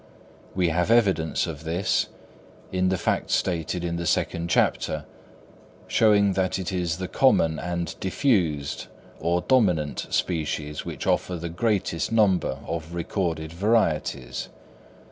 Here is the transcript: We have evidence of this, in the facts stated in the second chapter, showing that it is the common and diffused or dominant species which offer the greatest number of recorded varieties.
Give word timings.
We 0.55 0.69
have 0.69 0.89
evidence 0.89 1.45
of 1.45 1.63
this, 1.63 2.07
in 2.71 2.89
the 2.89 2.97
facts 2.97 3.35
stated 3.35 3.83
in 3.83 3.97
the 3.97 4.07
second 4.07 4.49
chapter, 4.49 5.05
showing 5.87 6.33
that 6.33 6.57
it 6.57 6.71
is 6.73 6.97
the 6.97 7.07
common 7.07 7.59
and 7.59 7.95
diffused 7.99 8.87
or 9.19 9.41
dominant 9.47 10.07
species 10.09 10.83
which 10.83 11.05
offer 11.05 11.35
the 11.35 11.49
greatest 11.49 12.11
number 12.11 12.57
of 12.67 12.95
recorded 12.95 13.53
varieties. 13.53 14.49